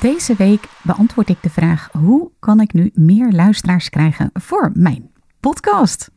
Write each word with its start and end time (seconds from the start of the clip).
Deze 0.00 0.34
week 0.34 0.68
beantwoord 0.82 1.28
ik 1.28 1.42
de 1.42 1.50
vraag: 1.50 1.88
hoe 1.92 2.30
kan 2.38 2.60
ik 2.60 2.72
nu 2.72 2.90
meer 2.94 3.32
luisteraars 3.32 3.90
krijgen 3.90 4.30
voor 4.32 4.70
mijn 4.74 5.10
podcast? 5.40 6.10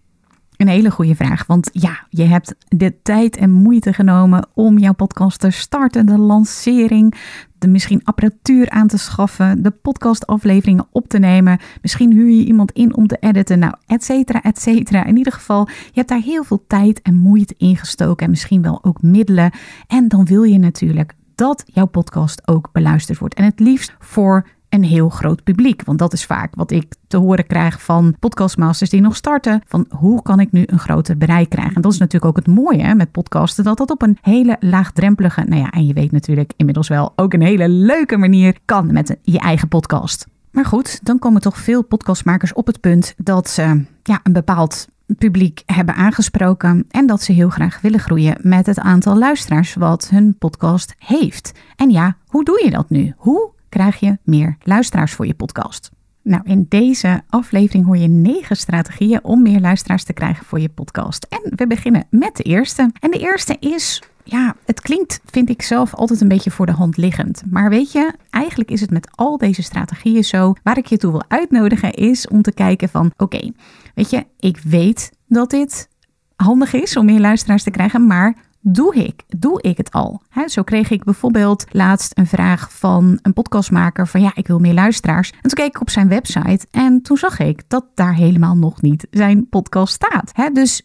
Een 0.55 0.67
hele 0.67 0.91
goede 0.91 1.15
vraag, 1.15 1.45
want 1.45 1.69
ja, 1.73 2.05
je 2.09 2.23
hebt 2.23 2.55
de 2.67 3.01
tijd 3.01 3.37
en 3.37 3.51
moeite 3.51 3.93
genomen 3.93 4.47
om 4.53 4.77
jouw 4.77 4.93
podcast 4.93 5.39
te 5.39 5.49
starten, 5.49 6.05
de 6.05 6.17
lancering, 6.17 7.15
de 7.57 7.67
misschien 7.67 8.01
apparatuur 8.03 8.69
aan 8.69 8.87
te 8.87 8.97
schaffen, 8.97 9.63
de 9.63 9.71
podcastafleveringen 9.71 10.87
op 10.91 11.07
te 11.07 11.19
nemen. 11.19 11.59
Misschien 11.81 12.11
huur 12.11 12.29
je 12.29 12.45
iemand 12.45 12.71
in 12.71 12.95
om 12.95 13.07
te 13.07 13.17
editen, 13.19 13.59
nou, 13.59 13.73
et 13.87 14.03
cetera, 14.03 14.41
et 14.41 14.61
cetera. 14.61 15.05
In 15.05 15.17
ieder 15.17 15.33
geval, 15.33 15.67
je 15.67 15.91
hebt 15.93 16.09
daar 16.09 16.21
heel 16.21 16.43
veel 16.43 16.63
tijd 16.67 17.01
en 17.01 17.15
moeite 17.15 17.55
in 17.57 17.77
gestoken 17.77 18.25
en 18.25 18.31
misschien 18.31 18.61
wel 18.61 18.83
ook 18.83 19.01
middelen. 19.01 19.51
En 19.87 20.07
dan 20.07 20.25
wil 20.25 20.43
je 20.43 20.59
natuurlijk 20.59 21.13
dat 21.41 21.63
jouw 21.65 21.85
podcast 21.85 22.47
ook 22.47 22.69
beluisterd 22.71 23.17
wordt. 23.17 23.35
En 23.35 23.43
het 23.43 23.59
liefst 23.59 23.95
voor 23.99 24.47
een 24.69 24.83
heel 24.83 25.09
groot 25.09 25.43
publiek. 25.43 25.83
Want 25.85 25.99
dat 25.99 26.13
is 26.13 26.25
vaak 26.25 26.55
wat 26.55 26.71
ik 26.71 26.93
te 27.07 27.17
horen 27.17 27.47
krijg 27.47 27.81
van 27.81 28.15
podcastmasters 28.19 28.89
die 28.89 29.01
nog 29.01 29.15
starten. 29.15 29.61
Van 29.67 29.85
hoe 29.89 30.21
kan 30.21 30.39
ik 30.39 30.51
nu 30.51 30.63
een 30.65 30.79
groter 30.79 31.17
bereik 31.17 31.49
krijgen? 31.49 31.75
En 31.75 31.81
dat 31.81 31.93
is 31.93 31.97
natuurlijk 31.97 32.25
ook 32.37 32.45
het 32.45 32.55
mooie 32.55 32.83
hè, 32.83 32.95
met 32.95 33.11
podcasten. 33.11 33.63
Dat 33.63 33.77
dat 33.77 33.91
op 33.91 34.01
een 34.01 34.17
hele 34.21 34.57
laagdrempelige, 34.59 35.43
nou 35.47 35.61
ja, 35.61 35.69
en 35.69 35.85
je 35.85 35.93
weet 35.93 36.11
natuurlijk 36.11 36.53
inmiddels 36.57 36.87
wel 36.87 37.13
ook 37.15 37.33
een 37.33 37.41
hele 37.41 37.69
leuke 37.69 38.17
manier 38.17 38.57
kan 38.65 38.93
met 38.93 39.17
je 39.21 39.39
eigen 39.39 39.67
podcast. 39.67 40.27
Maar 40.51 40.65
goed, 40.65 40.99
dan 41.03 41.19
komen 41.19 41.41
toch 41.41 41.57
veel 41.57 41.83
podcastmakers 41.83 42.53
op 42.53 42.67
het 42.67 42.79
punt 42.79 43.13
dat 43.17 43.49
ze 43.49 43.83
ja, 44.03 44.19
een 44.23 44.33
bepaald 44.33 44.87
publiek 45.17 45.63
hebben 45.65 45.95
aangesproken 45.95 46.85
en 46.89 47.05
dat 47.05 47.21
ze 47.21 47.31
heel 47.31 47.49
graag 47.49 47.81
willen 47.81 47.99
groeien 47.99 48.37
met 48.41 48.65
het 48.65 48.79
aantal 48.79 49.17
luisteraars 49.17 49.73
wat 49.73 50.09
hun 50.09 50.37
podcast 50.37 50.95
heeft. 50.97 51.51
En 51.75 51.89
ja, 51.89 52.15
hoe 52.27 52.43
doe 52.43 52.61
je 52.63 52.71
dat 52.71 52.89
nu? 52.89 53.13
Hoe 53.17 53.51
krijg 53.69 53.99
je 53.99 54.17
meer 54.23 54.57
luisteraars 54.63 55.11
voor 55.11 55.27
je 55.27 55.33
podcast. 55.33 55.91
Nou, 56.23 56.41
in 56.45 56.65
deze 56.69 57.21
aflevering 57.29 57.85
hoor 57.85 57.97
je 57.97 58.07
negen 58.07 58.55
strategieën 58.55 59.23
om 59.23 59.41
meer 59.41 59.59
luisteraars 59.59 60.03
te 60.03 60.13
krijgen 60.13 60.45
voor 60.45 60.59
je 60.59 60.69
podcast. 60.69 61.27
En 61.29 61.51
we 61.55 61.67
beginnen 61.67 62.07
met 62.09 62.35
de 62.35 62.43
eerste. 62.43 62.89
En 62.99 63.11
de 63.11 63.19
eerste 63.19 63.57
is, 63.59 64.03
ja, 64.23 64.55
het 64.65 64.81
klinkt, 64.81 65.19
vind 65.25 65.49
ik 65.49 65.61
zelf, 65.61 65.95
altijd 65.95 66.21
een 66.21 66.27
beetje 66.27 66.51
voor 66.51 66.65
de 66.65 66.71
hand 66.71 66.97
liggend. 66.97 67.43
Maar 67.49 67.69
weet 67.69 67.91
je, 67.91 68.13
eigenlijk 68.29 68.71
is 68.71 68.81
het 68.81 68.91
met 68.91 69.09
al 69.15 69.37
deze 69.37 69.61
strategieën 69.61 70.23
zo. 70.23 70.53
Waar 70.63 70.77
ik 70.77 70.85
je 70.85 70.97
toe 70.97 71.11
wil 71.11 71.23
uitnodigen 71.27 71.93
is 71.93 72.27
om 72.27 72.41
te 72.41 72.53
kijken 72.53 72.89
van, 72.89 73.11
oké, 73.17 73.51
weet 73.95 74.09
je, 74.09 74.25
ik 74.39 74.59
weet 74.63 75.11
dat 75.27 75.49
dit 75.49 75.89
handig 76.35 76.73
is 76.73 76.97
om 76.97 77.05
meer 77.05 77.19
luisteraars 77.19 77.63
te 77.63 77.71
krijgen, 77.71 78.07
maar 78.07 78.35
doe 78.61 78.95
ik? 78.95 79.23
Doe 79.27 79.61
ik 79.61 79.77
het 79.77 79.91
al? 79.91 80.21
He, 80.29 80.47
zo 80.47 80.63
kreeg 80.63 80.89
ik 80.89 81.03
bijvoorbeeld 81.03 81.65
laatst 81.71 82.17
een 82.17 82.27
vraag 82.27 82.73
van 82.73 83.19
een 83.21 83.33
podcastmaker 83.33 84.07
van 84.07 84.21
ja, 84.21 84.31
ik 84.33 84.47
wil 84.47 84.59
meer 84.59 84.73
luisteraars. 84.73 85.31
En 85.31 85.41
toen 85.41 85.51
keek 85.51 85.75
ik 85.75 85.81
op 85.81 85.89
zijn 85.89 86.07
website 86.07 86.67
en 86.71 87.01
toen 87.01 87.17
zag 87.17 87.39
ik 87.39 87.61
dat 87.67 87.85
daar 87.95 88.15
helemaal 88.15 88.55
nog 88.55 88.81
niet 88.81 89.07
zijn 89.11 89.49
podcast 89.49 89.93
staat. 89.93 90.31
He, 90.33 90.49
dus 90.49 90.81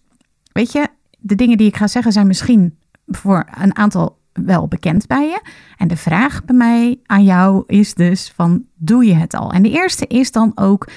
weet 0.52 0.72
je, 0.72 0.88
de 1.18 1.34
dingen 1.34 1.56
die 1.56 1.66
ik 1.66 1.76
ga 1.76 1.86
zeggen 1.86 2.12
zijn 2.12 2.26
misschien 2.26 2.78
voor 3.06 3.44
een 3.54 3.76
aantal 3.76 4.18
wel 4.32 4.68
bekend 4.68 5.06
bij 5.06 5.26
je. 5.28 5.40
En 5.76 5.88
de 5.88 5.96
vraag 5.96 6.44
bij 6.44 6.56
mij 6.56 7.00
aan 7.06 7.24
jou 7.24 7.62
is 7.66 7.94
dus 7.94 8.32
van 8.34 8.64
doe 8.74 9.04
je 9.04 9.14
het 9.14 9.34
al? 9.34 9.52
En 9.52 9.62
de 9.62 9.70
eerste 9.70 10.06
is 10.06 10.32
dan 10.32 10.52
ook 10.54 10.88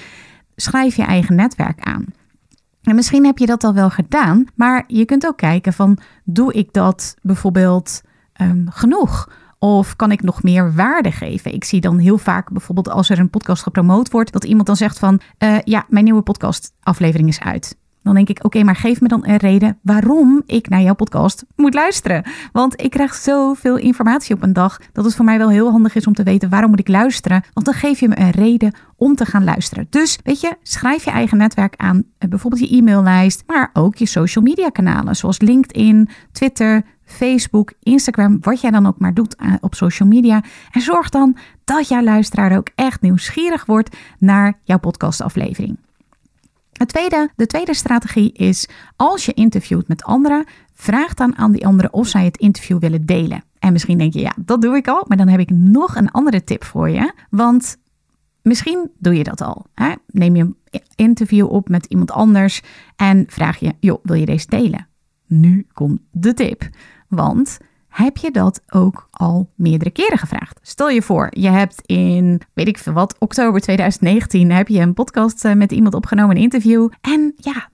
schrijf 0.56 0.96
je 0.96 1.02
eigen 1.02 1.34
netwerk 1.34 1.80
aan. 1.80 2.04
En 2.82 2.94
misschien 2.94 3.24
heb 3.24 3.38
je 3.38 3.46
dat 3.46 3.64
al 3.64 3.74
wel 3.74 3.90
gedaan, 3.90 4.44
maar 4.54 4.84
je 4.86 5.04
kunt 5.04 5.26
ook 5.26 5.36
kijken 5.36 5.72
van 5.72 5.98
doe 6.24 6.52
ik 6.52 6.72
dat 6.72 7.16
bijvoorbeeld 7.22 8.00
um, 8.40 8.66
genoeg? 8.70 9.28
Of 9.58 9.96
kan 9.96 10.10
ik 10.10 10.22
nog 10.22 10.42
meer 10.42 10.74
waarde 10.74 11.12
geven? 11.12 11.54
Ik 11.54 11.64
zie 11.64 11.80
dan 11.80 11.98
heel 11.98 12.18
vaak 12.18 12.50
bijvoorbeeld 12.50 12.88
als 12.88 13.10
er 13.10 13.18
een 13.18 13.30
podcast 13.30 13.62
gepromoot 13.62 14.10
wordt, 14.10 14.32
dat 14.32 14.44
iemand 14.44 14.66
dan 14.66 14.76
zegt 14.76 14.98
van 14.98 15.20
uh, 15.38 15.58
ja, 15.64 15.84
mijn 15.88 16.04
nieuwe 16.04 16.22
podcastaflevering 16.22 17.28
is 17.28 17.40
uit. 17.40 17.78
Dan 18.02 18.14
denk 18.14 18.28
ik, 18.28 18.44
oké, 18.44 18.62
maar 18.62 18.76
geef 18.76 19.00
me 19.00 19.08
dan 19.08 19.26
een 19.26 19.36
reden 19.36 19.78
waarom 19.82 20.42
ik 20.46 20.68
naar 20.68 20.80
jouw 20.80 20.94
podcast 20.94 21.44
moet 21.56 21.74
luisteren. 21.74 22.24
Want 22.52 22.82
ik 22.82 22.90
krijg 22.90 23.14
zoveel 23.14 23.76
informatie 23.76 24.34
op 24.34 24.42
een 24.42 24.52
dag 24.52 24.78
dat 24.92 25.04
het 25.04 25.14
voor 25.14 25.24
mij 25.24 25.38
wel 25.38 25.48
heel 25.48 25.70
handig 25.70 25.94
is 25.94 26.06
om 26.06 26.14
te 26.14 26.22
weten 26.22 26.48
waarom 26.48 26.70
moet 26.70 26.80
ik 26.80 26.88
luisteren. 26.88 27.44
Want 27.52 27.66
dan 27.66 27.74
geef 27.74 28.00
je 28.00 28.08
me 28.08 28.18
een 28.18 28.30
reden 28.30 28.74
om 28.96 29.14
te 29.14 29.24
gaan 29.24 29.44
luisteren. 29.44 29.86
Dus 29.90 30.18
weet 30.24 30.40
je, 30.40 30.56
schrijf 30.62 31.04
je 31.04 31.10
eigen 31.10 31.38
netwerk 31.38 31.74
aan, 31.76 32.04
eh, 32.18 32.28
bijvoorbeeld 32.28 32.68
je 32.68 32.76
e-maillijst, 32.76 33.42
maar 33.46 33.70
ook 33.72 33.96
je 33.96 34.06
social 34.06 34.44
media 34.44 34.68
kanalen 34.68 35.16
zoals 35.16 35.40
LinkedIn, 35.40 36.08
Twitter, 36.32 36.82
Facebook, 37.04 37.72
Instagram, 37.82 38.38
wat 38.40 38.60
jij 38.60 38.70
dan 38.70 38.86
ook 38.86 38.98
maar 38.98 39.14
doet 39.14 39.36
eh, 39.36 39.54
op 39.60 39.74
social 39.74 40.08
media. 40.08 40.42
En 40.70 40.80
zorg 40.80 41.08
dan 41.08 41.36
dat 41.64 41.88
jouw 41.88 42.02
luisteraar 42.02 42.56
ook 42.56 42.68
echt 42.74 43.00
nieuwsgierig 43.00 43.66
wordt 43.66 43.96
naar 44.18 44.58
jouw 44.64 44.78
podcastaflevering. 44.78 45.78
Het 46.80 46.88
tweede, 46.88 47.30
de 47.36 47.46
tweede 47.46 47.74
strategie 47.74 48.32
is, 48.32 48.68
als 48.96 49.26
je 49.26 49.32
interviewt 49.32 49.88
met 49.88 50.04
anderen, 50.04 50.44
vraag 50.74 51.14
dan 51.14 51.36
aan 51.36 51.52
die 51.52 51.66
anderen 51.66 51.92
of 51.92 52.08
zij 52.08 52.24
het 52.24 52.36
interview 52.36 52.78
willen 52.78 53.06
delen. 53.06 53.42
En 53.58 53.72
misschien 53.72 53.98
denk 53.98 54.12
je, 54.12 54.20
ja, 54.20 54.32
dat 54.36 54.62
doe 54.62 54.76
ik 54.76 54.88
al, 54.88 55.04
maar 55.08 55.16
dan 55.16 55.28
heb 55.28 55.40
ik 55.40 55.50
nog 55.50 55.96
een 55.96 56.10
andere 56.10 56.44
tip 56.44 56.64
voor 56.64 56.88
je. 56.88 57.12
Want 57.30 57.76
misschien 58.42 58.90
doe 58.98 59.14
je 59.14 59.24
dat 59.24 59.40
al. 59.40 59.66
Hè? 59.74 59.92
Neem 60.06 60.36
je 60.36 60.42
een 60.42 60.56
interview 60.94 61.52
op 61.52 61.68
met 61.68 61.86
iemand 61.86 62.10
anders 62.10 62.62
en 62.96 63.24
vraag 63.26 63.58
je, 63.58 63.72
joh, 63.80 63.98
wil 64.02 64.16
je 64.16 64.26
deze 64.26 64.46
delen? 64.48 64.88
Nu 65.26 65.66
komt 65.72 66.00
de 66.10 66.34
tip. 66.34 66.68
Want 67.08 67.58
heb 67.90 68.16
je 68.16 68.30
dat 68.30 68.62
ook 68.68 69.08
al 69.10 69.50
meerdere 69.54 69.90
keren 69.90 70.18
gevraagd? 70.18 70.58
Stel 70.62 70.88
je 70.88 71.02
voor, 71.02 71.28
je 71.30 71.48
hebt 71.48 71.82
in, 71.86 72.40
weet 72.52 72.68
ik 72.68 72.78
veel 72.78 72.92
wat, 72.92 73.16
oktober 73.18 73.60
2019 73.60 74.50
heb 74.50 74.68
je 74.68 74.80
een 74.80 74.94
podcast 74.94 75.44
eh, 75.44 75.52
met 75.52 75.72
iemand 75.72 75.94
opgenomen, 75.94 76.36
een 76.36 76.42
interview. 76.42 76.88
En 77.00 77.32
ja, 77.36 77.68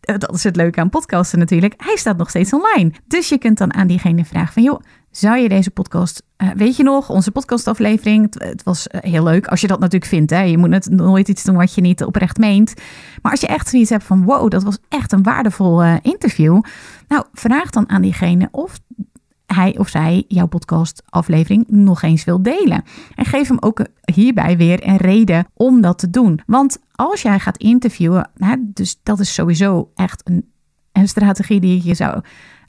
dat 0.00 0.34
is 0.34 0.44
het 0.44 0.56
leuke 0.56 0.80
aan 0.80 0.88
podcasten 0.88 1.38
natuurlijk, 1.38 1.74
hij 1.76 1.96
staat 1.96 2.16
nog 2.16 2.28
steeds 2.28 2.52
online. 2.52 2.92
Dus 3.06 3.28
je 3.28 3.38
kunt 3.38 3.58
dan 3.58 3.74
aan 3.74 3.86
diegene 3.86 4.24
vragen 4.24 4.52
van, 4.52 4.62
joh, 4.62 4.80
zou 5.10 5.38
je 5.38 5.48
deze 5.48 5.70
podcast, 5.70 6.22
uh, 6.38 6.50
weet 6.54 6.76
je 6.76 6.82
nog, 6.82 7.10
onze 7.10 7.30
podcastaflevering, 7.30 8.22
het, 8.22 8.42
het 8.42 8.62
was 8.62 8.86
eh, 8.86 9.10
heel 9.10 9.22
leuk 9.22 9.46
als 9.46 9.60
je 9.60 9.66
dat 9.66 9.80
natuurlijk 9.80 10.10
vindt. 10.10 10.30
Hè? 10.30 10.42
Je 10.42 10.58
moet 10.58 10.72
het 10.72 10.90
nooit 10.90 11.28
iets 11.28 11.44
doen 11.44 11.56
wat 11.56 11.74
je 11.74 11.80
niet 11.80 12.04
oprecht 12.04 12.38
meent. 12.38 12.74
Maar 13.22 13.32
als 13.32 13.40
je 13.40 13.46
echt 13.46 13.68
zoiets 13.68 13.90
hebt 13.90 14.04
van, 14.04 14.24
wow, 14.24 14.50
dat 14.50 14.62
was 14.62 14.78
echt 14.88 15.12
een 15.12 15.22
waardevol 15.22 15.82
interview. 16.02 16.60
Nou, 17.08 17.24
vraag 17.32 17.70
dan 17.70 17.88
aan 17.88 18.02
diegene 18.02 18.48
of 18.50 18.78
hij 19.54 19.78
of 19.78 19.88
zij 19.88 20.24
jouw 20.28 20.46
podcastaflevering 20.46 21.64
nog 21.68 22.02
eens 22.02 22.24
wil 22.24 22.42
delen. 22.42 22.82
En 23.14 23.24
geef 23.24 23.48
hem 23.48 23.56
ook 23.60 23.86
hierbij 24.14 24.56
weer 24.56 24.88
een 24.88 24.96
reden 24.96 25.46
om 25.54 25.80
dat 25.80 25.98
te 25.98 26.10
doen. 26.10 26.40
Want 26.46 26.78
als 26.92 27.22
jij 27.22 27.38
gaat 27.38 27.56
interviewen, 27.56 28.30
hè, 28.36 28.54
dus 28.58 29.00
dat 29.02 29.20
is 29.20 29.34
sowieso 29.34 29.90
echt 29.94 30.28
een, 30.28 30.50
een 30.92 31.08
strategie 31.08 31.60
die 31.60 31.76
ik 31.76 31.82
je 31.82 31.94
zou 31.94 32.20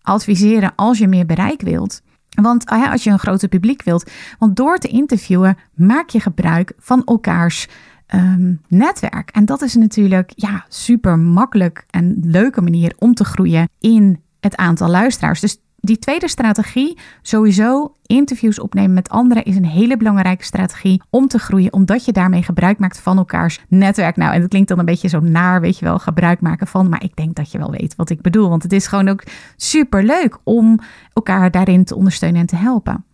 adviseren 0.02 0.76
als 0.76 0.98
je 0.98 1.08
meer 1.08 1.26
bereik 1.26 1.62
wilt. 1.62 2.02
Want 2.30 2.66
als 2.66 3.04
je 3.04 3.10
een 3.10 3.20
groter 3.20 3.48
publiek 3.48 3.84
wilt, 3.84 4.12
want 4.40 4.56
door 4.56 4.78
te 4.78 4.88
interviewen 4.88 5.58
maak 5.74 6.10
je 6.10 6.20
gebruik 6.20 6.74
van 6.78 7.04
elkaars 7.04 7.68
um, 8.16 8.62
netwerk. 8.68 9.30
En 9.30 9.46
dat 9.46 9.62
is 9.62 9.76
natuurlijk 9.76 10.32
ja, 10.36 10.66
super 10.68 11.20
makkelijk 11.20 11.86
en 11.90 12.18
leuke 12.22 12.62
manier 12.62 12.94
om 12.98 13.14
te 13.14 13.24
groeien 13.24 13.70
in 13.80 14.22
het 14.40 14.56
aantal 14.56 14.90
luisteraars. 14.90 15.40
Dus 15.40 15.58
die 15.82 16.00
tweede 16.00 16.28
strategie, 16.28 16.98
sowieso 17.22 17.94
interviews 18.06 18.60
opnemen 18.60 18.94
met 18.94 19.10
anderen, 19.10 19.44
is 19.44 19.56
een 19.56 19.66
hele 19.66 19.98
belangrijke 19.98 20.44
strategie 20.44 21.02
om 21.10 21.28
te 21.28 21.40
groeien, 21.40 21.74
omdat 21.74 22.06
je 22.06 22.12
daarmee 22.12 22.44
gebruik 22.44 22.80
maakt 22.80 23.00
van 23.00 23.18
elkaars 23.18 23.60
netwerk. 23.68 24.16
Nou, 24.16 24.34
en 24.34 24.40
dat 24.40 24.50
klinkt 24.50 24.70
dan 24.70 24.80
een 24.80 24.86
beetje 24.86 25.08
zo 25.08 25.20
naar, 25.20 25.62
weet 25.62 25.80
je 25.80 25.86
wel, 25.86 26.00
gebruik 26.00 26.42
maken 26.42 26.68
van, 26.68 26.90
maar 26.90 27.04
ik 27.04 27.16
denk 27.16 27.36
dat 27.36 27.52
je 27.52 27.58
wel 27.58 27.72
weet 27.72 27.96
wat 27.96 28.10
ik 28.10 28.22
bedoel, 28.22 28.50
want 28.50 28.64
het 28.64 28.74
is 28.74 28.88
gewoon 28.88 29.08
ook 29.08 29.24
super 29.56 30.04
leuk 30.04 30.38
om 30.44 30.80
elkaar 31.14 31.52
daarin 31.52 31.84
te 31.84 31.96
ondersteunen 31.96 32.42
en 32.42 32.48
te 32.48 32.56
helpen. 32.56 33.06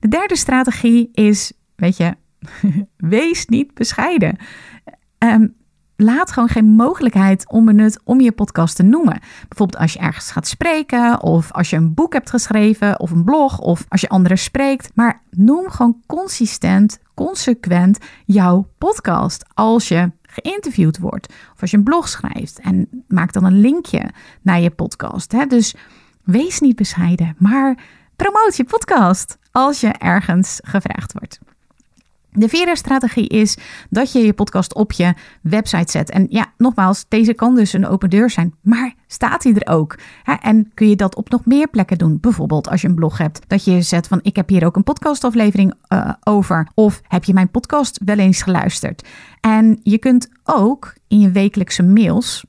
De 0.00 0.08
derde 0.08 0.36
strategie 0.36 1.08
is, 1.12 1.52
weet 1.76 1.96
je, 1.96 2.14
wees 2.96 3.46
niet 3.46 3.74
bescheiden. 3.74 4.36
Um, 5.18 5.54
laat 6.02 6.32
gewoon 6.32 6.48
geen 6.48 6.64
mogelijkheid 6.64 7.50
onbenut 7.50 8.00
om 8.04 8.20
je 8.20 8.32
podcast 8.32 8.76
te 8.76 8.82
noemen. 8.82 9.20
Bijvoorbeeld 9.48 9.82
als 9.82 9.92
je 9.92 9.98
ergens 9.98 10.30
gaat 10.30 10.46
spreken, 10.46 11.22
of 11.22 11.52
als 11.52 11.70
je 11.70 11.76
een 11.76 11.94
boek 11.94 12.12
hebt 12.12 12.30
geschreven, 12.30 13.00
of 13.00 13.10
een 13.10 13.24
blog, 13.24 13.58
of 13.58 13.84
als 13.88 14.00
je 14.00 14.08
anderen 14.08 14.38
spreekt. 14.38 14.90
Maar 14.94 15.22
noem 15.30 15.70
gewoon 15.70 15.96
consistent, 16.06 16.98
consequent 17.14 17.98
jouw 18.24 18.68
podcast 18.78 19.44
als 19.54 19.88
je 19.88 20.10
geïnterviewd 20.22 20.98
wordt, 20.98 21.28
of 21.54 21.60
als 21.60 21.70
je 21.70 21.76
een 21.76 21.84
blog 21.84 22.08
schrijft. 22.08 22.60
En 22.60 23.04
maak 23.08 23.32
dan 23.32 23.44
een 23.44 23.60
linkje 23.60 24.10
naar 24.42 24.60
je 24.60 24.70
podcast. 24.70 25.32
Hè? 25.32 25.46
Dus 25.46 25.74
wees 26.24 26.60
niet 26.60 26.76
bescheiden, 26.76 27.36
maar 27.38 27.78
promoot 28.16 28.56
je 28.56 28.64
podcast 28.64 29.38
als 29.50 29.80
je 29.80 29.88
ergens 29.88 30.60
gevraagd 30.62 31.12
wordt. 31.12 31.51
De 32.34 32.48
vierde 32.48 32.76
strategie 32.76 33.28
is 33.28 33.56
dat 33.90 34.12
je 34.12 34.18
je 34.18 34.32
podcast 34.32 34.74
op 34.74 34.92
je 34.92 35.14
website 35.42 35.90
zet. 35.90 36.10
En 36.10 36.26
ja, 36.28 36.52
nogmaals, 36.56 37.04
deze 37.08 37.34
kan 37.34 37.54
dus 37.54 37.72
een 37.72 37.86
open 37.86 38.10
deur 38.10 38.30
zijn, 38.30 38.54
maar 38.60 38.94
staat 39.06 39.42
hij 39.42 39.54
er 39.54 39.74
ook? 39.74 39.98
En 40.40 40.70
kun 40.74 40.88
je 40.88 40.96
dat 40.96 41.16
op 41.16 41.30
nog 41.30 41.46
meer 41.46 41.68
plekken 41.68 41.98
doen? 41.98 42.18
Bijvoorbeeld 42.20 42.68
als 42.68 42.80
je 42.80 42.88
een 42.88 42.94
blog 42.94 43.18
hebt, 43.18 43.40
dat 43.46 43.64
je 43.64 43.82
zet 43.82 44.06
van 44.06 44.20
ik 44.22 44.36
heb 44.36 44.48
hier 44.48 44.66
ook 44.66 44.76
een 44.76 44.82
podcastaflevering 44.82 45.74
uh, 45.88 46.10
over. 46.22 46.68
Of 46.74 47.00
heb 47.08 47.24
je 47.24 47.34
mijn 47.34 47.50
podcast 47.50 48.00
wel 48.04 48.18
eens 48.18 48.42
geluisterd? 48.42 49.08
En 49.40 49.80
je 49.82 49.98
kunt 49.98 50.28
ook 50.44 50.94
in 51.08 51.20
je 51.20 51.30
wekelijkse 51.30 51.82
mails, 51.82 52.44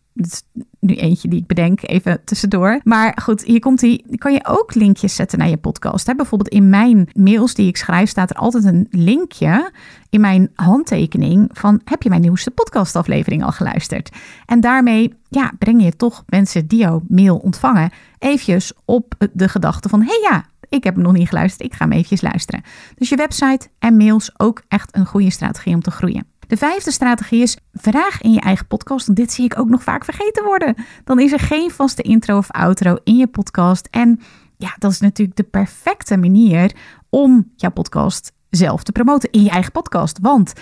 nu 0.80 0.96
eentje 0.96 1.28
die 1.28 1.40
ik 1.40 1.48
bedenk, 1.48 1.80
even 1.82 2.22
tussendoor. 2.26 2.80
Maar 2.84 3.18
goed, 3.22 3.44
hier 3.44 3.60
komt 3.60 3.80
die. 3.80 4.18
Kan 4.18 4.34
je 4.34 4.46
ook 4.48 4.76
linkjes 4.76 5.16
zetten 5.16 5.40
naar 5.40 5.50
je 5.50 5.58
podcast. 5.58 6.08
Hè? 6.08 6.16
Bijvoorbeeld 6.16 6.50
in 6.50 6.70
mijn 6.70 7.10
mails 7.14 7.54
die 7.54 7.68
ik 7.68 7.78
schrijf, 7.78 8.10
staat 8.10 8.30
er 8.30 8.36
altijd 8.36 8.64
een 8.64 8.88
linkje 8.90 9.72
in 10.10 10.22
mijn 10.22 10.52
handtekening 10.56 11.50
van 11.54 11.82
heb 11.84 12.04
je 12.04 12.10
mijn 12.10 12.22
nieuwste 12.22 12.52
podcastaflevering 12.52 13.44
al 13.44 13.52
geluisterd? 13.52 14.10
En 14.46 14.60
daarmee 14.62 15.14
ja, 15.30 15.52
breng 15.60 15.84
je 15.84 15.96
toch 15.96 16.24
mensen 16.28 16.68
die 16.68 16.80
jouw 16.80 17.04
mail 17.08 17.38
ontvangen 17.38 17.92
eventjes 18.20 18.74
op 18.86 19.30
de 19.34 19.48
gedachte 19.48 19.90
van 19.90 20.02
hé 20.02 20.08
hey 20.08 20.30
ja, 20.32 20.46
ik 20.70 20.84
heb 20.84 20.94
hem 20.94 21.04
nog 21.04 21.14
niet 21.14 21.28
geluisterd, 21.28 21.72
ik 21.72 21.74
ga 21.78 21.84
hem 21.84 21.94
eventjes 21.94 22.22
luisteren. 22.22 22.64
Dus 22.96 23.10
je 23.10 23.16
website 23.16 23.68
en 23.80 23.98
mails 23.98 24.32
ook 24.40 24.62
echt 24.68 24.96
een 24.96 25.06
goede 25.06 25.30
strategie 25.30 25.74
om 25.74 25.82
te 25.82 25.92
groeien. 25.92 26.33
De 26.48 26.58
vijfde 26.58 26.92
strategie 26.92 27.42
is 27.42 27.58
vraag 27.74 28.22
in 28.22 28.32
je 28.32 28.40
eigen 28.40 28.68
podcast. 28.68 29.06
Want 29.06 29.18
dit 29.18 29.32
zie 29.32 29.46
ik 29.46 29.60
ook 29.60 29.70
nog 29.70 29.84
vaak 29.84 30.06
vergeten 30.06 30.44
worden. 30.44 30.76
Dan 31.04 31.20
is 31.20 31.32
er 31.32 31.40
geen 31.40 31.72
vaste 31.72 32.02
intro 32.02 32.38
of 32.38 32.52
outro 32.52 32.98
in 33.04 33.16
je 33.16 33.28
podcast. 33.28 33.88
En 33.92 34.20
ja, 34.58 34.76
dat 34.78 34.92
is 34.92 35.00
natuurlijk 35.00 35.38
de 35.38 35.44
perfecte 35.44 36.18
manier 36.18 36.76
om 37.10 37.52
jouw 37.56 37.72
podcast 37.72 38.32
zelf 38.50 38.84
te 38.84 38.92
promoten 38.92 39.32
in 39.32 39.44
je 39.44 39.50
eigen 39.50 39.72
podcast. 39.72 40.20
Want 40.22 40.54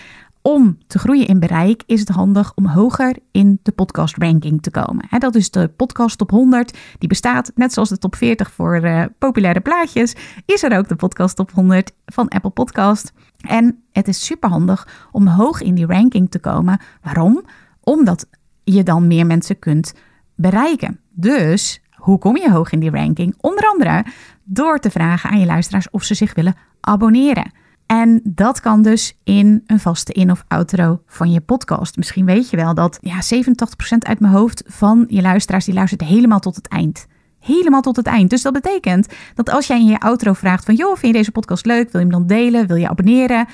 om 0.42 0.78
te 0.88 1.00
groeien 1.00 1.28
in 1.28 1.40
bereik 1.40 1.84
is 1.86 2.00
het 2.00 2.10
handig 2.10 2.52
om 2.56 2.68
hoger 2.68 3.16
in 3.32 3.60
de 3.64 3.72
podcast 3.72 4.18
ranking 4.18 4.62
te 4.62 4.72
komen. 4.72 5.20
dat 5.20 5.36
is 5.36 5.52
de 5.52 5.68
podcast 5.68 6.18
top 6.18 6.30
100. 6.30 6.78
Die 6.98 7.10
bestaat, 7.10 7.52
net 7.56 7.74
zoals 7.74 7.90
de 7.90 7.98
top 7.98 8.16
40 8.16 8.52
voor 8.52 8.84
uh, 8.84 9.06
populaire 9.18 9.60
plaatjes, 9.60 10.16
is 10.46 10.64
er 10.64 10.78
ook 10.78 10.88
de 10.88 10.96
podcast 10.96 11.36
top 11.36 11.52
100 11.52 11.92
van 12.06 12.28
Apple 12.28 12.50
Podcast. 12.50 13.14
En 13.42 13.84
het 13.92 14.08
is 14.08 14.26
super 14.26 14.50
handig 14.50 15.08
om 15.12 15.28
hoog 15.28 15.62
in 15.62 15.76
die 15.76 15.86
ranking 15.86 16.32
te 16.32 16.40
komen. 16.40 16.80
Waarom? 17.02 17.46
Omdat 17.80 18.28
je 18.64 18.84
dan 18.84 19.08
meer 19.08 19.26
mensen 19.26 19.60
kunt 19.60 19.94
bereiken. 20.36 21.00
Dus 21.10 21.82
hoe 21.96 22.18
kom 22.18 22.38
je 22.38 22.52
hoog 22.52 22.72
in 22.72 22.80
die 22.80 22.90
ranking? 22.92 23.36
Onder 23.38 23.66
andere 23.66 24.06
door 24.44 24.80
te 24.80 24.92
vragen 24.92 25.30
aan 25.30 25.40
je 25.40 25.46
luisteraars 25.46 25.90
of 25.90 26.04
ze 26.04 26.14
zich 26.14 26.34
willen 26.34 26.56
abonneren. 26.80 27.52
En 27.86 28.22
dat 28.24 28.60
kan 28.60 28.82
dus 28.82 29.18
in 29.24 29.64
een 29.66 29.80
vaste 29.80 30.14
in- 30.14 30.32
of 30.32 30.44
outro 30.48 31.02
van 31.06 31.32
je 31.32 31.42
podcast. 31.42 31.98
Misschien 31.98 32.26
weet 32.26 32.50
je 32.50 32.58
wel 32.58 32.74
dat 32.74 32.98
ja, 33.02 33.22
87% 33.22 34.08
uit 34.08 34.20
mijn 34.20 34.34
hoofd 34.34 34.64
van 34.68 35.06
je 35.08 35.22
luisteraars 35.22 35.66
die 35.66 35.74
luistert 35.74 36.02
helemaal 36.02 36.40
tot 36.40 36.56
het 36.56 36.68
eind. 36.68 37.06
Helemaal 37.42 37.82
tot 37.82 37.96
het 37.96 38.06
eind. 38.06 38.30
Dus 38.30 38.42
dat 38.42 38.54
betekent 38.54 39.08
dat 39.36 39.50
als 39.50 39.68
jij 39.68 39.80
in 39.80 39.86
je 39.86 40.00
outro 40.00 40.34
vraagt 40.34 40.66
van... 40.66 40.76
joh, 40.76 40.98
vind 40.98 41.02
je 41.02 41.18
deze 41.18 41.32
podcast 41.32 41.66
leuk? 41.66 41.92
Wil 41.92 42.02
je 42.02 42.08
hem 42.08 42.18
dan 42.18 42.28
delen? 42.28 42.68
Wil 42.68 42.76
je 42.76 42.90
abonneren? 42.90 43.48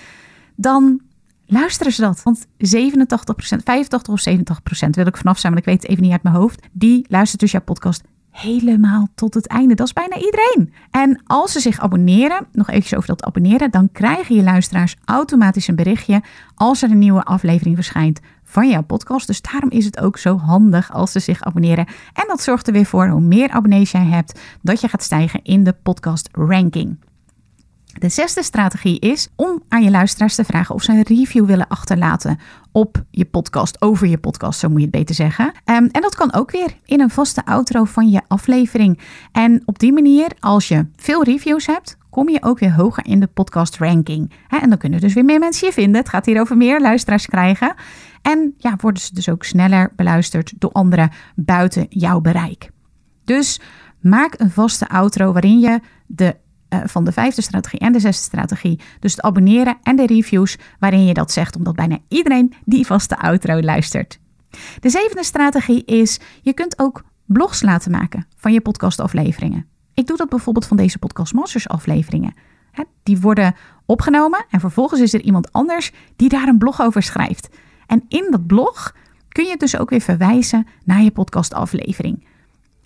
Dan 0.56 1.02
luisteren 1.46 1.94
ze 1.94 2.02
dat. 2.02 2.24
Want 2.24 2.46
87%, 2.46 2.48
85 3.64 4.14
of 4.14 4.24
70% 4.88 4.90
wil 4.90 5.08
ik 5.08 5.18
vanaf 5.18 5.40
zijn, 5.40 5.54
want 5.54 5.66
ik 5.66 5.72
weet 5.72 5.82
het 5.82 5.92
even 5.92 6.04
niet 6.04 6.12
uit 6.12 6.24
mijn 6.24 6.36
hoofd. 6.36 6.68
Die 6.72 7.06
luistert 7.10 7.42
dus 7.42 7.52
jouw 7.52 7.62
podcast 7.62 8.04
helemaal 8.32 9.08
tot 9.16 9.34
het 9.34 9.48
einde. 9.48 9.74
Dat 9.76 9.88
is 9.88 9.94
bijna 9.94 10.16
iedereen. 10.16 10.74
En 10.92 11.22
als 11.26 11.52
ze 11.52 11.60
zich 11.60 11.80
abonneren, 11.80 12.48
nog 12.52 12.70
eventjes 12.70 12.96
over 12.96 13.08
dat 13.08 13.24
abonneren, 13.24 13.72
dan 13.72 13.92
krijgen 13.92 14.36
je 14.36 14.44
luisteraars 14.44 14.96
automatisch 15.06 15.68
een 15.68 15.76
berichtje 15.76 16.22
als 16.56 16.82
er 16.82 16.92
een 16.92 17.00
nieuwe 17.00 17.24
aflevering 17.24 17.76
verschijnt 17.76 18.20
van 18.50 18.70
jouw 18.70 18.84
podcast. 18.84 19.28
Dus 19.28 19.42
daarom 19.42 19.70
is 19.70 19.86
het 19.86 20.00
ook 20.00 20.18
zo 20.18 20.38
handig 20.38 20.92
als 20.92 21.12
ze 21.12 21.20
zich 21.20 21.42
abonneren. 21.42 21.88
En 22.14 22.26
dat 22.28 22.42
zorgt 22.42 22.68
er 22.68 22.74
weer 22.74 22.86
voor, 22.86 23.08
hoe 23.08 23.22
meer 23.22 23.50
abonnees 23.50 23.92
jij 23.92 24.06
hebt, 24.06 24.40
dat 24.62 24.82
je 24.82 24.88
gaat 24.88 25.04
stijgen 25.04 25.44
in 25.44 25.64
de 25.64 25.76
podcast 25.84 26.30
ranking. 26.32 26.98
De 28.00 28.10
zesde 28.10 28.44
strategie 28.44 29.00
is 29.00 29.30
om 29.36 29.64
aan 29.70 29.84
je 29.84 29.92
luisteraars 29.92 30.36
te 30.36 30.44
vragen 30.44 30.76
of 30.76 30.84
ze 30.84 30.92
een 30.92 31.02
review 31.02 31.46
willen 31.46 31.68
achterlaten 31.68 32.40
op 32.72 33.04
je 33.12 33.26
podcast, 33.26 33.82
over 33.82 34.08
je 34.08 34.18
podcast, 34.18 34.60
zo 34.60 34.70
moet 34.70 34.78
je 34.78 34.88
het 34.88 34.96
beter 34.96 35.16
zeggen. 35.16 35.52
Ehm, 35.66 35.88
en 35.92 36.02
dat 36.02 36.16
kan 36.16 36.34
ook 36.34 36.52
weer 36.52 36.78
in 36.86 37.02
een 37.02 37.10
vaste 37.10 37.46
outro 37.46 37.84
van 37.84 38.10
je 38.10 38.22
aflevering. 38.28 39.00
En 39.32 39.62
op 39.66 39.80
die 39.80 39.94
manier, 39.94 40.32
als 40.40 40.68
je 40.68 40.86
veel 40.96 41.24
reviews 41.24 41.66
hebt, 41.66 41.98
kom 42.10 42.30
je 42.30 42.44
ook 42.44 42.60
weer 42.60 42.74
hoger 42.74 43.06
in 43.06 43.20
de 43.20 43.28
podcast 43.28 43.78
ranking. 43.78 44.32
En 44.48 44.70
dan 44.70 44.78
kunnen 44.78 45.02
dus 45.02 45.14
weer 45.14 45.26
meer 45.26 45.40
mensen 45.40 45.68
je 45.68 45.74
vinden. 45.74 46.02
Het 46.02 46.10
gaat 46.10 46.26
hier 46.26 46.40
over 46.40 46.58
meer 46.58 46.82
luisteraars 46.82 47.26
krijgen. 47.26 47.76
En 48.28 48.54
ja, 48.58 48.76
worden 48.82 49.02
ze 49.02 49.14
dus 49.14 49.30
ook 49.30 49.44
sneller 49.44 49.92
beluisterd 49.96 50.54
door 50.58 50.72
anderen 50.72 51.12
buiten 51.36 51.86
jouw 51.90 52.20
bereik. 52.20 52.70
Dus 53.24 53.60
maak 54.00 54.34
een 54.38 54.52
vaste 54.52 54.90
outro 54.90 55.32
waarin 55.32 55.60
je 55.60 55.80
de 56.06 56.36
uh, 56.70 56.80
van 56.86 57.04
de 57.04 57.12
vijfde 57.12 57.42
strategie 57.42 57.80
en 57.80 57.92
de 57.92 58.00
zesde 58.00 58.24
strategie. 58.24 58.80
Dus 59.00 59.12
het 59.12 59.22
abonneren 59.22 59.78
en 59.84 59.96
de 59.96 60.06
reviews 60.06 60.58
waarin 60.80 61.06
je 61.06 61.14
dat 61.14 61.32
zegt, 61.32 61.56
omdat 61.56 61.76
bijna 61.76 61.98
iedereen 62.08 62.54
die 62.66 62.86
vaste 62.86 63.18
outro 63.18 63.62
luistert. 63.62 64.20
De 64.80 64.90
zevende 64.90 65.24
strategie 65.24 65.86
is, 65.86 66.20
je 66.42 66.54
kunt 66.54 66.80
ook 66.80 67.04
blogs 67.26 67.62
laten 67.62 67.92
maken 67.92 68.28
van 68.36 68.54
je 68.54 68.62
podcastafleveringen. 68.62 69.66
Ik 69.94 70.08
doe 70.08 70.18
dat 70.18 70.30
bijvoorbeeld 70.30 70.66
van 70.66 70.78
deze 70.78 71.00
Podcast 71.00 71.34
Masters 71.34 71.68
afleveringen. 71.68 72.34
Die 73.04 73.20
worden 73.20 73.56
opgenomen 73.86 74.46
en 74.50 74.60
vervolgens 74.60 75.02
is 75.02 75.14
er 75.14 75.22
iemand 75.22 75.52
anders 75.52 75.92
die 76.16 76.30
daar 76.30 76.48
een 76.48 76.58
blog 76.58 76.82
over 76.82 77.04
schrijft. 77.04 77.50
En 77.88 78.04
in 78.08 78.28
dat 78.32 78.48
blog 78.48 78.96
kun 79.30 79.46
je 79.46 79.58
dus 79.58 79.78
ook 79.78 79.90
weer 79.90 80.02
verwijzen 80.02 80.68
naar 80.84 81.02
je 81.02 81.12
podcastaflevering. 81.12 82.26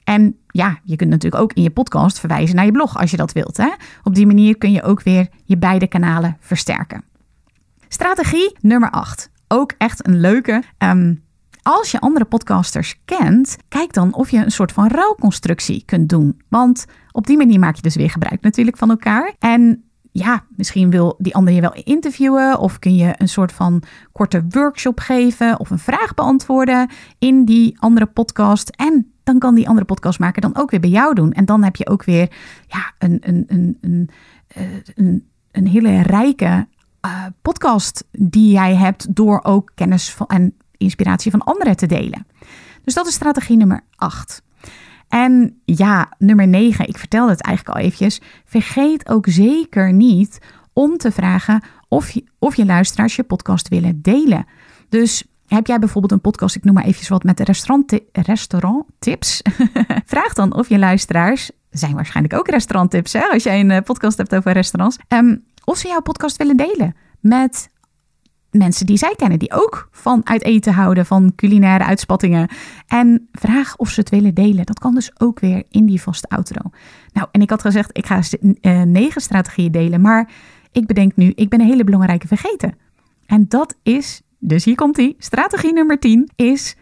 En 0.04 0.38
ja, 0.48 0.80
je 0.84 0.96
kunt 0.96 1.10
natuurlijk 1.10 1.44
ook 1.44 1.54
in 1.54 1.64
je 1.64 1.70
podcast 1.70 2.20
verwijzen 2.20 2.56
naar 2.56 2.66
je 2.66 2.72
blog 2.72 2.98
als 2.98 3.12
je 3.12 3.18
dat 3.18 3.32
wilt. 3.32 3.58
Hè? 3.58 3.70
Op 4.04 4.16
die 4.16 4.26
manier 4.26 4.58
kun 4.58 4.72
je 4.72 4.84
ook 4.84 5.04
weer 5.04 5.28
je 5.46 5.58
beide 5.58 5.88
kanalen 5.88 6.38
versterken. 6.40 7.04
Strategie 7.88 8.56
nummer 8.60 8.90
8. 8.90 9.30
Ook 9.48 9.74
echt 9.78 10.08
een 10.08 10.20
leuke. 10.20 10.64
Um, 10.78 11.24
als 11.62 11.92
je 11.92 12.00
andere 12.00 12.26
podcasters 12.26 13.02
kent, 13.06 13.58
kijk 13.68 13.94
dan 13.94 14.14
of 14.14 14.30
je 14.30 14.38
een 14.38 14.52
soort 14.52 14.72
van 14.72 14.88
ruilconstructie 14.88 15.84
kunt 15.86 16.10
doen. 16.10 16.42
Want 16.50 16.86
op 17.12 17.28
die 17.28 17.38
manier 17.38 17.60
maak 17.60 17.76
je 17.76 17.82
dus 17.82 17.96
weer 17.96 18.10
gebruik 18.10 18.42
natuurlijk 18.42 18.78
van 18.78 18.90
elkaar. 18.90 19.34
En 19.40 19.84
ja, 20.12 20.44
misschien 20.56 20.90
wil 20.90 21.16
die 21.18 21.36
ander 21.36 21.54
je 21.54 21.62
wel 21.62 21.74
interviewen 21.74 22.60
of 22.60 22.80
kun 22.80 22.96
je 22.96 23.14
een 23.18 23.30
soort 23.30 23.52
van 23.52 23.84
korte 24.12 24.46
workshop 24.50 25.00
geven 25.00 25.60
of 25.60 25.70
een 25.70 25.80
vraag 25.80 26.14
beantwoorden 26.14 26.90
in 27.20 27.46
die 27.46 27.78
andere 27.80 28.06
podcast. 28.06 28.70
En 28.70 29.12
dan 29.24 29.40
kan 29.40 29.56
die 29.56 29.68
andere 29.68 29.86
podcastmaker 29.86 30.42
dan 30.42 30.58
ook 30.58 30.72
weer 30.72 30.80
bij 30.80 30.90
jou 30.90 31.14
doen. 31.14 31.32
En 31.32 31.46
dan 31.46 31.64
heb 31.64 31.76
je 31.76 31.88
ook 31.88 32.04
weer 32.04 32.32
ja, 32.68 32.94
een, 32.98 33.18
een, 33.22 33.44
een, 33.48 33.78
een, 33.82 34.10
eh, 34.48 34.64
een, 34.96 35.28
een 35.52 35.68
hele 35.68 36.02
rijke 36.02 36.68
uh, 37.06 37.26
podcast 37.42 38.08
die 38.12 38.52
jij 38.52 38.76
hebt 38.76 39.16
door 39.16 39.40
ook 39.44 39.72
kennis 39.76 40.14
van, 40.14 40.28
en 40.28 40.56
inspiratie 40.78 41.32
van 41.32 41.44
anderen 41.44 41.76
te 41.76 41.86
delen. 41.86 42.28
Dus 42.84 42.94
dat 42.94 43.08
is 43.08 43.14
strategie 43.14 43.58
nummer 43.58 43.82
8. 43.96 44.42
En 45.12 45.62
ja, 45.66 46.12
nummer 46.18 46.48
9, 46.48 46.88
ik 46.88 46.98
vertelde 46.98 47.32
het 47.32 47.42
eigenlijk 47.42 47.78
al 47.78 47.84
eventjes. 47.84 48.22
Vergeet 48.46 49.10
ook 49.10 49.26
zeker 49.28 49.94
niet 49.94 50.40
om 50.74 50.98
te 50.98 51.12
vragen 51.12 51.64
of 51.88 52.10
je, 52.10 52.24
of 52.40 52.56
je 52.56 52.66
luisteraars 52.66 53.16
je 53.16 53.24
podcast 53.24 53.68
willen 53.68 54.02
delen. 54.02 54.46
Dus 54.90 55.24
heb 55.48 55.68
jij 55.68 55.80
bijvoorbeeld 55.80 56.12
een 56.12 56.22
podcast, 56.22 56.56
ik 56.56 56.64
noem 56.64 56.74
maar 56.74 56.84
eventjes 56.84 57.10
wat 57.10 57.24
met 57.24 57.38
de 57.38 57.44
restaurant, 57.44 58.00
restauranttips? 58.12 59.42
Vraag 60.06 60.34
dan 60.34 60.56
of 60.56 60.70
je 60.70 60.80
luisteraars, 60.80 61.52
zijn 61.70 61.96
waarschijnlijk 61.96 62.36
ook 62.36 62.48
restauranttips 62.48 63.14
hè, 63.14 63.24
als 63.24 63.44
jij 63.44 63.60
een 63.60 63.72
eh, 63.72 63.82
podcast 63.84 64.18
hebt 64.18 64.36
over 64.36 64.52
restaurants, 64.52 64.98
um, 65.08 65.44
of 65.64 65.78
ze 65.78 65.88
jouw 65.88 66.02
podcast 66.02 66.38
willen 66.38 66.58
delen 66.58 66.96
met 67.20 67.70
mensen 68.52 68.86
die 68.86 68.98
zij 68.98 69.14
kennen, 69.16 69.40
die 69.40 69.54
ook 69.54 69.88
van 69.92 70.22
uit 70.24 70.44
eten 70.44 70.74
houden, 70.74 71.06
van 71.06 71.36
culinaire 71.36 71.84
uitspattingen. 71.84 72.50
En 72.88 73.28
vraag 73.32 73.76
of 73.78 73.90
ze 73.90 74.00
het 74.00 74.10
willen 74.10 74.34
delen. 74.34 74.66
Dat 74.66 74.80
kan 74.80 74.94
dus 74.94 75.12
ook 75.18 75.40
weer 75.40 75.64
in 75.70 75.86
die 75.86 76.02
vaste 76.02 76.28
outro. 76.28 76.70
Nou, 77.14 77.28
en 77.32 77.42
ik 77.42 77.50
had 77.50 77.62
gezegd, 77.62 77.98
ik 77.98 78.06
ga 78.06 78.22
uh, 78.42 78.82
negen 78.82 79.22
strategieën 79.22 79.72
delen, 79.72 80.02
maar 80.02 80.30
ik 80.72 80.86
bedenk 80.86 81.16
nu, 81.16 81.32
ik 81.36 81.50
ben 81.50 81.62
een 81.62 81.68
hele 81.68 81.84
belangrijke 81.84 82.28
vergeten. 82.28 82.76
En 83.26 83.46
dat 83.48 83.76
is, 83.84 84.22
dus 84.40 84.66
hier 84.66 84.76
komt 84.76 84.96
die, 84.96 85.16
strategie 85.18 85.74
nummer 85.74 86.00
10 86.00 86.30
is, 86.36 86.76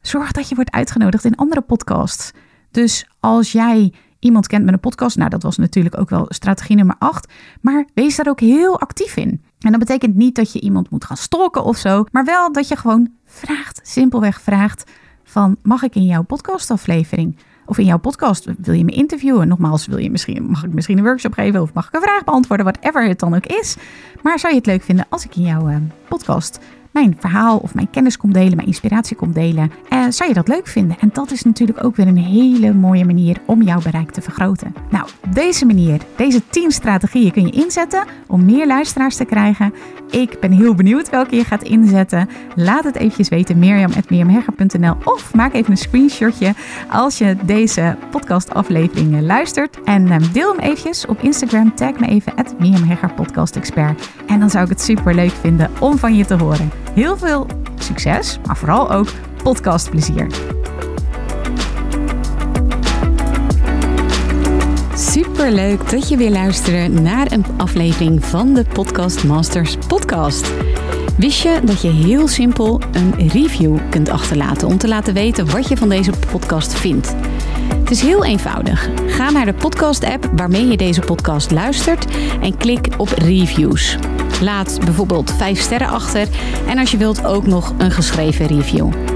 zorg 0.00 0.32
dat 0.32 0.48
je 0.48 0.54
wordt 0.54 0.72
uitgenodigd 0.72 1.24
in 1.24 1.36
andere 1.36 1.60
podcasts. 1.60 2.32
Dus 2.70 3.08
als 3.20 3.52
jij 3.52 3.92
iemand 4.26 4.46
kent 4.46 4.64
met 4.64 4.74
een 4.74 4.80
podcast. 4.80 5.16
Nou, 5.16 5.30
dat 5.30 5.42
was 5.42 5.56
natuurlijk 5.56 5.98
ook 5.98 6.10
wel 6.10 6.26
strategie 6.28 6.76
nummer 6.76 6.96
8. 6.98 7.32
Maar 7.60 7.86
wees 7.94 8.16
daar 8.16 8.28
ook 8.28 8.40
heel 8.40 8.80
actief 8.80 9.16
in. 9.16 9.42
En 9.60 9.70
dat 9.70 9.78
betekent 9.80 10.14
niet 10.14 10.34
dat 10.34 10.52
je 10.52 10.60
iemand 10.60 10.90
moet 10.90 11.04
gaan 11.04 11.16
stalken 11.16 11.64
of 11.64 11.76
zo, 11.76 12.04
maar 12.12 12.24
wel 12.24 12.52
dat 12.52 12.68
je 12.68 12.76
gewoon 12.76 13.10
vraagt, 13.24 13.80
simpelweg 13.82 14.40
vraagt 14.40 14.90
van 15.24 15.56
mag 15.62 15.82
ik 15.82 15.94
in 15.94 16.04
jouw 16.04 16.22
podcastaflevering 16.22 17.36
of 17.66 17.78
in 17.78 17.84
jouw 17.84 17.98
podcast 17.98 18.48
wil 18.58 18.74
je 18.74 18.84
me 18.84 18.92
interviewen? 18.92 19.48
Nogmaals, 19.48 19.86
wil 19.86 19.98
je 19.98 20.10
misschien, 20.10 20.44
mag 20.44 20.64
ik 20.64 20.72
misschien 20.72 20.98
een 20.98 21.04
workshop 21.04 21.32
geven 21.32 21.62
of 21.62 21.72
mag 21.72 21.86
ik 21.86 21.94
een 21.94 22.00
vraag 22.00 22.24
beantwoorden, 22.24 22.66
whatever 22.66 23.08
het 23.08 23.18
dan 23.18 23.34
ook 23.34 23.46
is. 23.46 23.76
Maar 24.22 24.38
zou 24.38 24.52
je 24.52 24.58
het 24.58 24.68
leuk 24.68 24.82
vinden 24.82 25.06
als 25.08 25.24
ik 25.24 25.36
in 25.36 25.42
jouw 25.42 25.68
uh, 25.68 25.76
podcast 26.08 26.58
mijn 26.96 27.16
verhaal 27.18 27.58
of 27.58 27.74
mijn 27.74 27.90
kennis 27.90 28.16
komt 28.16 28.34
delen, 28.34 28.56
mijn 28.56 28.68
inspiratie 28.68 29.16
komt 29.16 29.34
delen. 29.34 29.72
En 29.88 30.04
eh, 30.04 30.10
zou 30.10 30.28
je 30.28 30.34
dat 30.34 30.48
leuk 30.48 30.66
vinden? 30.66 30.96
En 31.00 31.10
dat 31.12 31.30
is 31.30 31.42
natuurlijk 31.42 31.84
ook 31.84 31.96
weer 31.96 32.06
een 32.06 32.16
hele 32.16 32.72
mooie 32.72 33.04
manier 33.04 33.36
om 33.46 33.62
jouw 33.62 33.80
bereik 33.80 34.10
te 34.10 34.20
vergroten. 34.20 34.74
Nou, 34.90 35.08
deze 35.32 35.66
manier, 35.66 36.00
deze 36.16 36.42
10 36.50 36.70
strategieën 36.70 37.32
kun 37.32 37.46
je 37.46 37.52
inzetten 37.52 38.04
om 38.26 38.44
meer 38.44 38.66
luisteraars 38.66 39.16
te 39.16 39.24
krijgen. 39.24 39.74
Ik 40.10 40.40
ben 40.40 40.52
heel 40.52 40.74
benieuwd 40.74 41.10
welke 41.10 41.36
je 41.36 41.44
gaat 41.44 41.62
inzetten. 41.62 42.28
Laat 42.54 42.84
het 42.84 42.96
eventjes 42.96 43.28
weten, 43.28 43.58
mirjam.mirjamhegger.nl 43.58 44.96
of 45.04 45.34
maak 45.34 45.54
even 45.54 45.70
een 45.70 45.76
screenshotje 45.76 46.54
als 46.90 47.18
je 47.18 47.36
deze 47.44 47.96
podcastaflevering 48.10 49.20
luistert. 49.20 49.82
En 49.84 50.10
ehm, 50.10 50.32
deel 50.32 50.50
hem 50.50 50.60
eventjes 50.60 51.06
op 51.06 51.22
Instagram. 51.22 51.74
Tag 51.74 51.98
me 51.98 52.06
even, 52.06 52.34
at 52.34 52.54
Podcast 53.16 53.56
Expert. 53.56 54.10
En 54.26 54.40
dan 54.40 54.50
zou 54.50 54.64
ik 54.64 54.70
het 54.70 54.80
super 54.80 55.14
leuk 55.14 55.32
vinden 55.40 55.70
om 55.80 55.98
van 55.98 56.14
je 56.14 56.24
te 56.24 56.34
horen. 56.34 56.85
Heel 56.96 57.16
veel 57.16 57.46
succes, 57.78 58.38
maar 58.46 58.56
vooral 58.56 58.92
ook 58.92 59.08
podcastplezier. 59.42 60.26
Super 64.94 65.52
leuk 65.52 65.90
dat 65.90 66.08
je 66.08 66.16
weer 66.16 66.30
luistert 66.30 67.00
naar 67.00 67.32
een 67.32 67.44
aflevering 67.56 68.24
van 68.24 68.54
de 68.54 68.64
Podcast 68.72 69.24
Masters 69.24 69.76
podcast. 69.88 70.52
Wist 71.16 71.42
je 71.42 71.60
dat 71.64 71.82
je 71.82 71.90
heel 71.90 72.28
simpel 72.28 72.80
een 72.92 73.28
review 73.28 73.78
kunt 73.90 74.08
achterlaten 74.08 74.68
om 74.68 74.78
te 74.78 74.88
laten 74.88 75.14
weten 75.14 75.50
wat 75.50 75.68
je 75.68 75.76
van 75.76 75.88
deze 75.88 76.12
podcast 76.30 76.74
vindt? 76.74 77.14
Het 77.78 77.90
is 77.90 78.00
heel 78.00 78.24
eenvoudig. 78.24 78.90
Ga 79.06 79.30
naar 79.30 79.46
de 79.46 79.54
podcast-app 79.54 80.30
waarmee 80.36 80.66
je 80.66 80.76
deze 80.76 81.00
podcast 81.00 81.50
luistert 81.50 82.06
en 82.40 82.56
klik 82.56 82.88
op 82.96 83.08
reviews. 83.08 83.98
Laat 84.40 84.78
bijvoorbeeld 84.84 85.32
5 85.36 85.60
sterren 85.60 85.88
achter 85.88 86.28
en 86.66 86.78
als 86.78 86.90
je 86.90 86.96
wilt 86.96 87.24
ook 87.24 87.46
nog 87.46 87.74
een 87.78 87.90
geschreven 87.90 88.46
review. 88.46 89.15